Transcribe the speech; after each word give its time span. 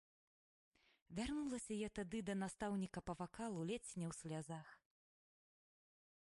Вярнулася 1.17 1.73
я 1.81 1.89
тады 1.99 2.17
да 2.31 2.35
настаўніка 2.45 2.99
па 3.09 3.13
вакалу 3.21 3.59
ледзь 3.71 3.93
не 4.01 4.07
ў 4.11 4.19
слязах. 4.21 4.75